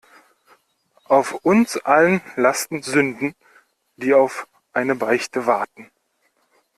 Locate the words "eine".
4.73-4.95